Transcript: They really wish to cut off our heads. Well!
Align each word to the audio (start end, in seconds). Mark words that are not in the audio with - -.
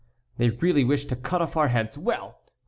They 0.37 0.49
really 0.49 0.83
wish 0.83 1.05
to 1.05 1.15
cut 1.15 1.43
off 1.43 1.55
our 1.55 1.67
heads. 1.67 1.95
Well! 1.95 2.39